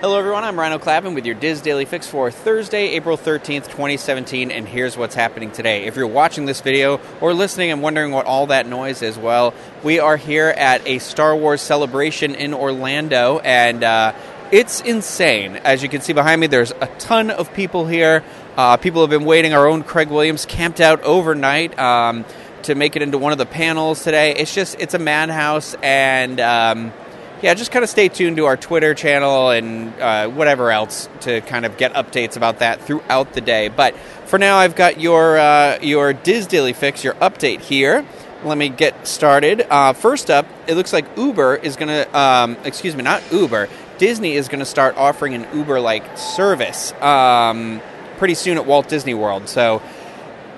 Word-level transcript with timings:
Hello, 0.00 0.16
everyone. 0.16 0.44
I'm 0.44 0.56
Rhino 0.56 0.78
Clappin 0.78 1.14
with 1.14 1.26
your 1.26 1.34
DIS 1.34 1.60
Daily 1.60 1.84
Fix 1.84 2.06
for 2.06 2.30
Thursday, 2.30 2.90
April 2.90 3.18
13th, 3.18 3.64
2017, 3.64 4.52
and 4.52 4.68
here's 4.68 4.96
what's 4.96 5.16
happening 5.16 5.50
today. 5.50 5.86
If 5.86 5.96
you're 5.96 6.06
watching 6.06 6.46
this 6.46 6.60
video 6.60 7.00
or 7.20 7.34
listening 7.34 7.72
and 7.72 7.82
wondering 7.82 8.12
what 8.12 8.24
all 8.24 8.46
that 8.46 8.68
noise 8.68 9.02
is, 9.02 9.18
well, 9.18 9.52
we 9.82 9.98
are 9.98 10.16
here 10.16 10.50
at 10.50 10.86
a 10.86 11.00
Star 11.00 11.34
Wars 11.34 11.60
celebration 11.60 12.36
in 12.36 12.54
Orlando, 12.54 13.40
and 13.40 13.82
uh, 13.82 14.12
it's 14.52 14.82
insane. 14.82 15.56
As 15.56 15.82
you 15.82 15.88
can 15.88 16.00
see 16.00 16.12
behind 16.12 16.40
me, 16.40 16.46
there's 16.46 16.70
a 16.70 16.86
ton 17.00 17.32
of 17.32 17.52
people 17.52 17.84
here. 17.84 18.22
Uh, 18.56 18.76
people 18.76 19.00
have 19.00 19.10
been 19.10 19.24
waiting. 19.24 19.52
Our 19.52 19.66
own 19.66 19.82
Craig 19.82 20.10
Williams 20.10 20.46
camped 20.46 20.80
out 20.80 21.02
overnight. 21.02 21.76
Um, 21.76 22.24
to 22.64 22.74
make 22.74 22.96
it 22.96 23.02
into 23.02 23.18
one 23.18 23.30
of 23.30 23.38
the 23.38 23.46
panels 23.46 24.02
today. 24.02 24.34
It's 24.34 24.52
just, 24.52 24.78
it's 24.80 24.92
a 24.92 24.98
madhouse, 24.98 25.74
and 25.80 26.40
um, 26.40 26.92
yeah, 27.42 27.54
just 27.54 27.70
kind 27.70 27.82
of 27.82 27.88
stay 27.88 28.08
tuned 28.08 28.36
to 28.36 28.46
our 28.46 28.56
Twitter 28.56 28.94
channel 28.94 29.50
and 29.50 29.94
uh, 30.00 30.28
whatever 30.28 30.70
else 30.70 31.08
to 31.20 31.40
kind 31.42 31.64
of 31.64 31.76
get 31.76 31.94
updates 31.94 32.36
about 32.36 32.58
that 32.58 32.80
throughout 32.80 33.32
the 33.32 33.40
day. 33.40 33.68
But 33.68 33.96
for 34.26 34.38
now, 34.38 34.58
I've 34.58 34.74
got 34.74 35.00
your 35.00 35.38
uh, 35.38 35.78
your 35.80 36.12
DIS 36.12 36.46
Daily 36.46 36.72
Fix, 36.72 37.04
your 37.04 37.14
update 37.14 37.60
here. 37.60 38.04
Let 38.44 38.58
me 38.58 38.68
get 38.68 39.06
started. 39.06 39.66
Uh, 39.68 39.92
first 39.92 40.30
up, 40.30 40.46
it 40.66 40.74
looks 40.74 40.92
like 40.92 41.04
Uber 41.16 41.56
is 41.56 41.74
going 41.76 41.88
to, 41.88 42.18
um, 42.18 42.56
excuse 42.64 42.94
me, 42.94 43.02
not 43.02 43.20
Uber. 43.32 43.68
Disney 43.98 44.34
is 44.34 44.46
going 44.48 44.60
to 44.60 44.64
start 44.64 44.96
offering 44.96 45.34
an 45.34 45.46
Uber-like 45.52 46.16
service 46.16 46.92
um, 47.02 47.82
pretty 48.16 48.34
soon 48.34 48.56
at 48.56 48.64
Walt 48.64 48.88
Disney 48.88 49.14
World. 49.14 49.48
So 49.48 49.82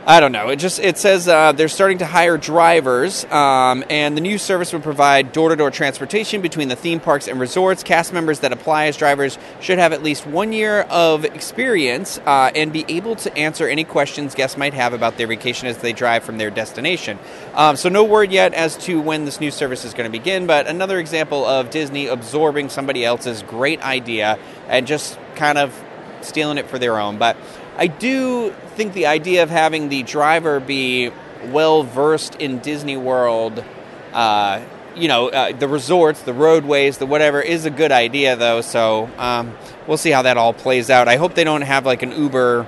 I 0.06 0.20
don't 0.20 0.32
know. 0.32 0.48
It 0.48 0.56
just 0.56 0.78
it 0.78 0.96
says 0.96 1.28
uh, 1.28 1.52
they're 1.52 1.68
starting 1.68 1.98
to 1.98 2.06
hire 2.06 2.38
drivers, 2.38 3.26
um, 3.26 3.84
and 3.90 4.16
the 4.16 4.22
new 4.22 4.38
service 4.38 4.72
would 4.72 4.82
provide 4.82 5.32
door-to-door 5.32 5.70
transportation 5.70 6.40
between 6.40 6.68
the 6.68 6.74
theme 6.76 7.00
parks 7.00 7.28
and 7.28 7.38
resorts. 7.38 7.82
Cast 7.82 8.10
members 8.12 8.40
that 8.40 8.50
apply 8.50 8.86
as 8.86 8.96
drivers 8.96 9.38
should 9.60 9.78
have 9.78 9.92
at 9.92 10.02
least 10.02 10.26
one 10.26 10.54
year 10.54 10.80
of 10.82 11.26
experience 11.26 12.18
uh, 12.24 12.50
and 12.54 12.72
be 12.72 12.86
able 12.88 13.14
to 13.16 13.36
answer 13.36 13.68
any 13.68 13.84
questions 13.84 14.34
guests 14.34 14.56
might 14.56 14.72
have 14.72 14.94
about 14.94 15.18
their 15.18 15.26
vacation 15.26 15.68
as 15.68 15.76
they 15.78 15.92
drive 15.92 16.24
from 16.24 16.38
their 16.38 16.50
destination. 16.50 17.18
Um, 17.54 17.76
so 17.76 17.90
no 17.90 18.02
word 18.02 18.32
yet 18.32 18.54
as 18.54 18.78
to 18.78 19.02
when 19.02 19.26
this 19.26 19.38
new 19.38 19.50
service 19.50 19.84
is 19.84 19.92
going 19.92 20.10
to 20.10 20.18
begin, 20.18 20.46
but 20.46 20.66
another 20.66 20.98
example 20.98 21.44
of 21.44 21.68
Disney 21.68 22.06
absorbing 22.06 22.70
somebody 22.70 23.04
else's 23.04 23.42
great 23.42 23.82
idea 23.82 24.38
and 24.66 24.86
just 24.86 25.18
kind 25.34 25.58
of 25.58 25.78
stealing 26.22 26.58
it 26.58 26.68
for 26.68 26.78
their 26.78 26.98
own. 26.98 27.18
But 27.18 27.36
I 27.76 27.86
do 27.86 28.50
think 28.76 28.92
the 28.92 29.06
idea 29.06 29.42
of 29.42 29.50
having 29.50 29.88
the 29.88 30.02
driver 30.02 30.60
be 30.60 31.10
well 31.46 31.82
versed 31.82 32.34
in 32.36 32.58
Disney 32.58 32.96
World, 32.96 33.64
uh, 34.12 34.60
you 34.94 35.08
know, 35.08 35.28
uh, 35.28 35.52
the 35.52 35.68
resorts, 35.68 36.22
the 36.22 36.34
roadways, 36.34 36.98
the 36.98 37.06
whatever, 37.06 37.40
is 37.40 37.64
a 37.64 37.70
good 37.70 37.92
idea, 37.92 38.36
though. 38.36 38.60
So 38.60 39.08
um, 39.18 39.56
we'll 39.86 39.96
see 39.96 40.10
how 40.10 40.22
that 40.22 40.36
all 40.36 40.52
plays 40.52 40.90
out. 40.90 41.08
I 41.08 41.16
hope 41.16 41.34
they 41.34 41.44
don't 41.44 41.62
have 41.62 41.86
like 41.86 42.02
an 42.02 42.12
Uber 42.12 42.66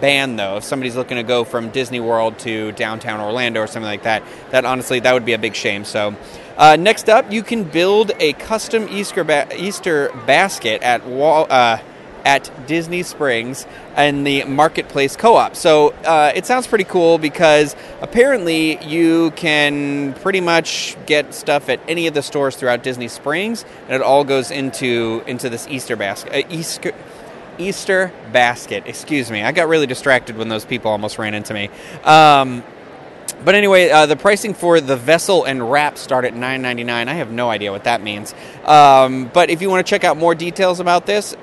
ban 0.00 0.36
though 0.36 0.56
if 0.56 0.64
somebody's 0.64 0.96
looking 0.96 1.16
to 1.16 1.22
go 1.22 1.44
from 1.44 1.70
disney 1.70 2.00
world 2.00 2.38
to 2.38 2.72
downtown 2.72 3.20
orlando 3.20 3.60
or 3.60 3.66
something 3.66 3.88
like 3.88 4.02
that 4.02 4.22
that 4.50 4.64
honestly 4.64 5.00
that 5.00 5.14
would 5.14 5.24
be 5.24 5.32
a 5.32 5.38
big 5.38 5.54
shame 5.54 5.84
so 5.84 6.14
uh, 6.58 6.76
next 6.76 7.08
up 7.08 7.30
you 7.30 7.42
can 7.42 7.64
build 7.64 8.12
a 8.18 8.32
custom 8.34 8.88
easter, 8.90 9.24
ba- 9.24 9.48
easter 9.56 10.10
basket 10.26 10.82
at 10.82 11.06
wall 11.06 11.46
uh, 11.48 11.78
at 12.26 12.66
Disney 12.66 13.04
Springs 13.04 13.66
and 13.94 14.26
the 14.26 14.42
Marketplace 14.44 15.16
Co 15.16 15.36
op. 15.36 15.54
So 15.54 15.90
uh, 16.04 16.32
it 16.34 16.44
sounds 16.44 16.66
pretty 16.66 16.84
cool 16.84 17.18
because 17.18 17.76
apparently 18.02 18.84
you 18.84 19.30
can 19.36 20.12
pretty 20.14 20.40
much 20.40 20.96
get 21.06 21.32
stuff 21.32 21.68
at 21.68 21.80
any 21.88 22.08
of 22.08 22.14
the 22.14 22.22
stores 22.22 22.56
throughout 22.56 22.82
Disney 22.82 23.06
Springs, 23.06 23.64
and 23.86 23.94
it 23.94 24.02
all 24.02 24.24
goes 24.24 24.50
into, 24.50 25.22
into 25.28 25.48
this 25.48 25.68
Easter 25.68 25.94
basket. 25.94 26.32
Uh, 26.34 26.48
Easter, 26.50 26.92
Easter 27.58 28.12
basket. 28.32 28.82
Excuse 28.86 29.30
me. 29.30 29.42
I 29.42 29.52
got 29.52 29.68
really 29.68 29.86
distracted 29.86 30.36
when 30.36 30.48
those 30.48 30.64
people 30.64 30.90
almost 30.90 31.18
ran 31.18 31.32
into 31.32 31.54
me. 31.54 31.70
Um, 32.02 32.64
but 33.44 33.54
anyway, 33.54 33.90
uh, 33.90 34.06
the 34.06 34.16
pricing 34.16 34.54
for 34.54 34.80
the 34.80 34.96
vessel 34.96 35.44
and 35.44 35.70
wrap 35.70 35.96
start 35.98 36.24
at 36.24 36.34
nine 36.34 36.62
ninety 36.62 36.84
nine. 36.84 37.08
I 37.08 37.14
have 37.14 37.30
no 37.30 37.50
idea 37.50 37.70
what 37.70 37.84
that 37.84 38.02
means. 38.02 38.34
Um, 38.64 39.30
but 39.32 39.50
if 39.50 39.62
you 39.62 39.70
want 39.70 39.86
to 39.86 39.90
check 39.90 40.04
out 40.04 40.16
more 40.16 40.34
details 40.34 40.80
about 40.80 41.06
this, 41.06 41.36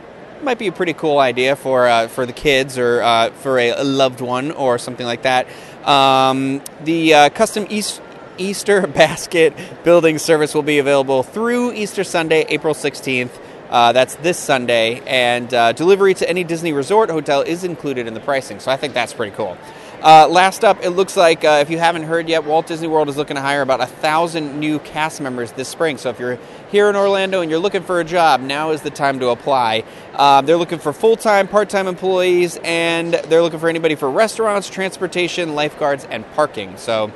might 0.44 0.59
be 0.59 0.68
a 0.68 0.72
pretty 0.72 0.94
cool 0.94 1.20
idea 1.20 1.56
for 1.56 1.88
uh, 1.88 2.08
for 2.08 2.26
the 2.26 2.34
kids 2.34 2.78
or 2.78 3.02
uh, 3.02 3.31
for 3.31 3.59
a, 3.59 3.84
loved 3.84 4.22
one 4.22 4.52
or 4.52 4.78
something 4.78 5.06
like 5.06 5.24
that. 5.24 5.48
Um, 5.88 6.62
the 6.84 7.14
uh, 7.14 7.30
custom 7.30 7.66
East, 7.70 8.02
Easter 8.38 8.86
basket 8.88 9.53
building 9.84 10.18
service 10.18 10.53
will 10.53 10.64
be 10.64 10.80
available 10.80 11.24
through 11.24 11.74
Easter 11.74 12.03
Sunday, 12.03 12.46
April 12.50 12.74
16th. 12.74 13.32
Uh, 13.70 13.92
that's 13.92 14.16
this 14.16 14.38
Sunday, 14.38 15.02
and 15.08 15.52
uh, 15.52 15.72
delivery 15.72 16.14
to 16.14 16.30
any 16.30 16.44
Disney 16.44 16.74
resort 16.74 17.09
hotel 17.09 17.42
is 17.42 17.64
included 17.64 18.06
in 18.06 18.14
the 18.14 18.20
pricing. 18.20 18.59
So 18.59 18.70
I 18.70 18.78
think 18.78 18.94
that's 18.94 19.14
pretty 19.14 19.36
cool. 19.36 19.58
Uh, 20.03 20.28
last 20.28 20.66
up, 20.66 20.84
it 20.84 20.90
looks 20.90 21.16
like 21.16 21.46
uh, 21.46 21.59
if 21.62 21.69
you 21.69 21.78
haven't 21.78 22.03
heard 22.03 22.28
yet, 22.28 22.44
Walt 22.44 22.68
Disney 22.68 22.90
World 22.90 23.08
is 23.08 23.16
looking 23.16 23.36
to 23.36 23.41
hire 23.41 23.62
about 23.62 23.80
a 23.80 23.86
thousand 23.86 24.59
new 24.59 24.80
cast 24.80 25.22
members 25.22 25.53
this 25.53 25.69
spring. 25.69 25.97
So 25.97 26.09
if 26.09 26.19
you're 26.19 26.38
here 26.69 26.90
in 26.90 26.97
Orlando 26.97 27.40
and 27.40 27.50
you're 27.50 27.62
looking 27.62 27.84
for 27.84 28.02
a 28.02 28.03
job, 28.03 28.41
now 28.41 28.72
is 28.72 28.81
the 28.81 28.90
time 28.90 29.19
to 29.19 29.30
apply. 29.30 29.86
Uh, 30.14 30.41
they're 30.41 30.58
looking 30.58 30.80
for 30.80 30.91
full 30.91 31.16
time, 31.16 31.47
part 31.47 31.69
time 31.69 31.88
employees, 31.88 32.59
and 32.66 33.14
they're 33.14 33.41
looking 33.41 33.59
for 33.59 33.69
anybody 33.69 33.96
for 33.96 34.12
restaurants, 34.12 34.69
transportation, 34.69 35.56
lifeguards, 35.56 36.03
and 36.03 36.30
parking. 36.34 36.75
So 36.75 37.09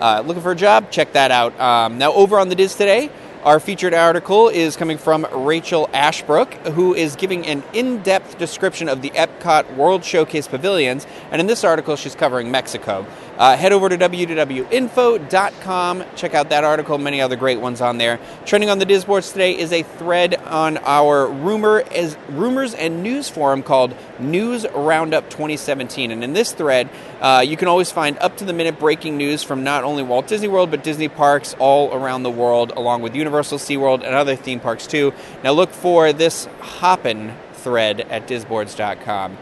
uh, 0.00 0.24
looking 0.26 0.42
for 0.42 0.50
a 0.50 0.56
job? 0.56 0.90
Check 0.90 1.12
that 1.12 1.30
out. 1.30 1.58
Um, 1.60 1.98
now, 1.98 2.12
over 2.12 2.40
on 2.40 2.48
the 2.48 2.56
DIS 2.56 2.74
today, 2.74 3.08
our 3.44 3.58
featured 3.58 3.92
article 3.92 4.48
is 4.48 4.76
coming 4.76 4.98
from 4.98 5.26
Rachel 5.32 5.90
Ashbrook, 5.92 6.54
who 6.68 6.94
is 6.94 7.16
giving 7.16 7.44
an 7.46 7.64
in 7.72 8.00
depth 8.02 8.38
description 8.38 8.88
of 8.88 9.02
the 9.02 9.10
Epcot 9.10 9.74
World 9.74 10.04
Showcase 10.04 10.46
pavilions. 10.46 11.08
And 11.32 11.40
in 11.40 11.48
this 11.48 11.64
article, 11.64 11.96
she's 11.96 12.14
covering 12.14 12.52
Mexico. 12.52 13.04
Uh, 13.42 13.56
head 13.56 13.72
over 13.72 13.88
to 13.88 13.98
www.info.com. 13.98 16.04
Check 16.14 16.32
out 16.32 16.50
that 16.50 16.62
article, 16.62 16.96
many 16.96 17.20
other 17.20 17.34
great 17.34 17.58
ones 17.58 17.80
on 17.80 17.98
there. 17.98 18.20
Trending 18.46 18.70
on 18.70 18.78
the 18.78 18.86
Disboards 18.86 19.32
today 19.32 19.58
is 19.58 19.72
a 19.72 19.82
thread 19.82 20.36
on 20.36 20.78
our 20.78 21.26
rumor 21.26 21.82
as 21.90 22.16
rumors 22.28 22.72
and 22.72 23.02
news 23.02 23.28
forum 23.28 23.64
called 23.64 23.96
News 24.20 24.64
Roundup 24.72 25.28
2017. 25.28 26.12
And 26.12 26.22
in 26.22 26.34
this 26.34 26.52
thread, 26.52 26.88
uh, 27.20 27.44
you 27.44 27.56
can 27.56 27.66
always 27.66 27.90
find 27.90 28.16
up 28.20 28.36
to 28.36 28.44
the 28.44 28.52
minute 28.52 28.78
breaking 28.78 29.16
news 29.16 29.42
from 29.42 29.64
not 29.64 29.82
only 29.82 30.04
Walt 30.04 30.28
Disney 30.28 30.46
World, 30.46 30.70
but 30.70 30.84
Disney 30.84 31.08
parks 31.08 31.56
all 31.58 31.92
around 31.92 32.22
the 32.22 32.30
world, 32.30 32.72
along 32.76 33.02
with 33.02 33.16
Universal, 33.16 33.58
SeaWorld, 33.58 34.04
and 34.04 34.14
other 34.14 34.36
theme 34.36 34.60
parks 34.60 34.86
too. 34.86 35.12
Now 35.42 35.50
look 35.50 35.72
for 35.72 36.12
this 36.12 36.46
hoppin' 36.60 37.34
thread 37.54 38.02
at 38.02 38.28
disboards.com. 38.28 39.36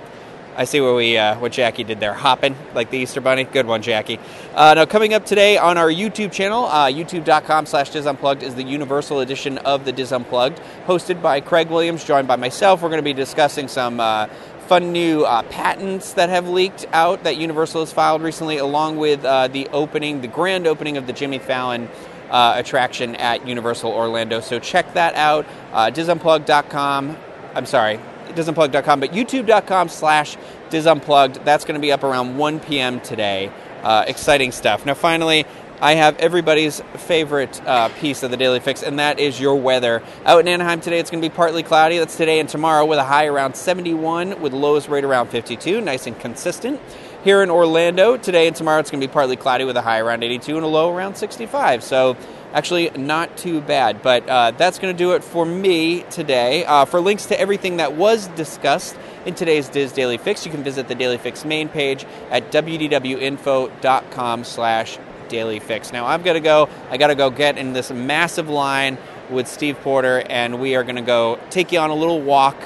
I 0.56 0.64
see 0.64 0.80
what 0.80 0.96
we 0.96 1.16
uh, 1.16 1.38
what 1.38 1.52
Jackie 1.52 1.84
did 1.84 2.00
there, 2.00 2.12
hopping 2.12 2.56
like 2.74 2.90
the 2.90 2.98
Easter 2.98 3.20
Bunny. 3.20 3.44
Good 3.44 3.66
one, 3.66 3.82
Jackie. 3.82 4.18
Uh, 4.54 4.74
now 4.74 4.84
coming 4.84 5.14
up 5.14 5.24
today 5.24 5.56
on 5.56 5.78
our 5.78 5.88
YouTube 5.88 6.32
channel, 6.32 6.64
uh, 6.64 6.86
YouTube.com/slash 6.86 7.90
DIS 7.90 8.06
Unplugged 8.06 8.42
is 8.42 8.56
the 8.56 8.64
Universal 8.64 9.20
edition 9.20 9.58
of 9.58 9.84
the 9.84 9.92
DIS 9.92 10.12
Unplugged, 10.12 10.60
hosted 10.86 11.22
by 11.22 11.40
Craig 11.40 11.70
Williams, 11.70 12.04
joined 12.04 12.26
by 12.28 12.36
myself. 12.36 12.82
We're 12.82 12.88
going 12.88 12.98
to 12.98 13.02
be 13.02 13.12
discussing 13.12 13.68
some 13.68 14.00
uh, 14.00 14.26
fun 14.66 14.92
new 14.92 15.24
uh, 15.24 15.42
patents 15.44 16.12
that 16.14 16.28
have 16.28 16.48
leaked 16.48 16.86
out 16.92 17.24
that 17.24 17.36
Universal 17.36 17.80
has 17.80 17.92
filed 17.92 18.22
recently, 18.22 18.58
along 18.58 18.98
with 18.98 19.24
uh, 19.24 19.48
the 19.48 19.68
opening, 19.68 20.20
the 20.20 20.28
grand 20.28 20.66
opening 20.66 20.96
of 20.96 21.06
the 21.06 21.12
Jimmy 21.12 21.38
Fallon. 21.38 21.88
Uh, 22.30 22.54
attraction 22.58 23.16
at 23.16 23.44
Universal 23.44 23.90
Orlando. 23.90 24.38
So 24.38 24.60
check 24.60 24.94
that 24.94 25.16
out. 25.16 25.46
Uh, 25.72 25.90
DISUnplugged.com. 25.90 27.16
I'm 27.56 27.66
sorry, 27.66 27.98
DISUnplugged.com, 28.34 29.00
but 29.00 29.12
YouTube.com 29.12 29.88
slash 29.88 30.36
DISUnplugged. 30.70 31.44
That's 31.44 31.64
going 31.64 31.74
to 31.74 31.80
be 31.80 31.92
up 31.92 32.02
around 32.02 32.36
1 32.36 32.60
p.m. 32.60 33.00
today. 33.00 33.52
Uh, 33.82 34.04
exciting 34.06 34.52
stuff. 34.52 34.84
Now, 34.84 34.94
finally, 34.94 35.46
I 35.80 35.94
have 35.94 36.18
everybody's 36.18 36.82
favorite 36.96 37.58
uh, 37.66 37.88
piece 37.88 38.22
of 38.22 38.30
the 38.30 38.36
Daily 38.36 38.60
Fix, 38.60 38.82
and 38.82 38.98
that 38.98 39.18
is 39.18 39.40
your 39.40 39.54
weather. 39.54 40.02
Out 40.26 40.40
in 40.40 40.48
Anaheim 40.48 40.82
today, 40.82 40.98
it's 40.98 41.10
going 41.10 41.22
to 41.22 41.28
be 41.28 41.34
partly 41.34 41.62
cloudy. 41.62 41.96
That's 41.96 42.16
today 42.18 42.38
and 42.38 42.48
tomorrow, 42.48 42.84
with 42.84 42.98
a 42.98 43.04
high 43.04 43.26
around 43.26 43.56
71, 43.56 44.42
with 44.42 44.52
lows 44.52 44.88
right 44.88 45.02
around 45.02 45.28
52. 45.28 45.80
Nice 45.80 46.06
and 46.06 46.18
consistent. 46.20 46.78
Here 47.22 47.42
in 47.42 47.50
Orlando, 47.50 48.16
today 48.16 48.46
and 48.46 48.56
tomorrow, 48.56 48.80
it's 48.80 48.90
going 48.90 49.02
to 49.02 49.06
be 49.06 49.12
partly 49.12 49.36
cloudy 49.36 49.64
with 49.64 49.76
a 49.76 49.82
high 49.82 49.98
around 49.98 50.22
82 50.22 50.56
and 50.56 50.64
a 50.64 50.68
low 50.68 50.90
around 50.90 51.16
65. 51.18 51.84
So, 51.84 52.16
actually 52.54 52.88
not 52.96 53.36
too 53.36 53.60
bad. 53.60 54.00
But 54.00 54.26
uh, 54.26 54.52
that's 54.52 54.78
going 54.78 54.96
to 54.96 54.98
do 54.98 55.12
it 55.12 55.22
for 55.22 55.44
me 55.44 56.04
today. 56.04 56.64
Uh, 56.64 56.86
for 56.86 56.98
links 56.98 57.26
to 57.26 57.38
everything 57.38 57.76
that 57.76 57.92
was 57.92 58.28
discussed 58.28 58.96
in 59.26 59.34
today's 59.34 59.68
DIS 59.68 59.92
Daily 59.92 60.16
Fix, 60.16 60.46
you 60.46 60.50
can 60.50 60.62
visit 60.62 60.88
the 60.88 60.94
Daily 60.94 61.18
Fix 61.18 61.44
main 61.44 61.68
page 61.68 62.06
at 62.30 62.50
wdwinfo.com 62.50 64.44
slash 64.44 64.98
daily 65.28 65.60
fix. 65.60 65.92
Now 65.92 66.06
I've 66.06 66.24
got 66.24 66.32
to 66.32 66.40
go. 66.40 66.70
I 66.88 66.96
got 66.96 67.08
to 67.08 67.14
go 67.14 67.28
get 67.30 67.58
in 67.58 67.74
this 67.74 67.90
massive 67.90 68.48
line 68.48 68.96
with 69.28 69.46
Steve 69.46 69.78
Porter, 69.82 70.24
and 70.28 70.58
we 70.58 70.74
are 70.74 70.84
going 70.84 70.96
to 70.96 71.02
go 71.02 71.38
take 71.50 71.70
you 71.70 71.78
on 71.80 71.90
a 71.90 71.94
little 71.94 72.20
walk 72.20 72.56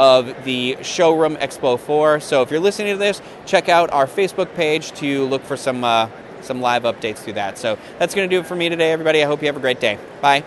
of 0.00 0.44
the 0.44 0.78
Showroom 0.80 1.36
Expo 1.36 1.78
4. 1.78 2.20
So 2.20 2.40
if 2.40 2.50
you're 2.50 2.58
listening 2.58 2.94
to 2.94 2.98
this, 2.98 3.20
check 3.44 3.68
out 3.68 3.92
our 3.92 4.06
Facebook 4.06 4.54
page 4.54 4.92
to 4.92 5.26
look 5.26 5.44
for 5.44 5.58
some 5.58 5.84
uh, 5.84 6.08
some 6.40 6.62
live 6.62 6.84
updates 6.84 7.18
through 7.18 7.34
that. 7.34 7.58
So 7.58 7.78
that's 7.98 8.14
going 8.14 8.28
to 8.28 8.34
do 8.34 8.40
it 8.40 8.46
for 8.46 8.56
me 8.56 8.70
today, 8.70 8.92
everybody. 8.92 9.22
I 9.22 9.26
hope 9.26 9.42
you 9.42 9.48
have 9.48 9.58
a 9.58 9.60
great 9.60 9.78
day. 9.78 9.98
Bye. 10.22 10.42